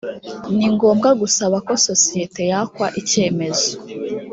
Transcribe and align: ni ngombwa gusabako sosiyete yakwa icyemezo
ni 0.55 0.67
ngombwa 0.73 1.09
gusabako 1.21 1.73
sosiyete 1.87 2.41
yakwa 2.51 2.87
icyemezo 2.99 3.69